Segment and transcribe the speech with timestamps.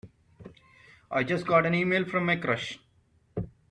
[1.11, 2.79] I just got an e-mail from my crush!